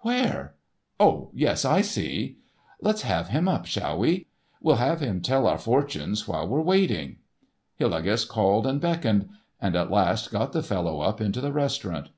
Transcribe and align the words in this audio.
"Where? 0.00 0.56
Oh, 0.98 1.30
yes, 1.32 1.64
I 1.64 1.80
see." 1.80 2.38
"Let's 2.80 3.02
have 3.02 3.28
him 3.28 3.46
up. 3.46 3.64
Shall 3.64 3.96
we? 3.98 4.26
We'll 4.60 4.74
have 4.82 4.98
him 4.98 5.20
tell 5.20 5.46
our 5.46 5.56
fortunes 5.56 6.26
while 6.26 6.48
we're 6.48 6.62
waiting." 6.62 7.18
Hillegas 7.78 8.24
called 8.24 8.66
and 8.66 8.80
beckoned, 8.80 9.28
and 9.62 9.76
at 9.76 9.92
last 9.92 10.32
got 10.32 10.52
the 10.52 10.64
fellow 10.64 11.00
up 11.00 11.20
into 11.20 11.40
the 11.40 11.52
restaurant. 11.52 12.08